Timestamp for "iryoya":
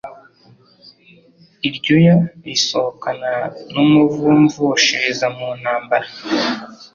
1.67-2.15